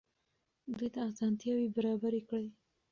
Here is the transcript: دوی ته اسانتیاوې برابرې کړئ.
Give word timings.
دوی 0.77 0.89
ته 0.93 0.99
اسانتیاوې 1.09 1.67
برابرې 1.75 2.21
کړئ. 2.29 2.47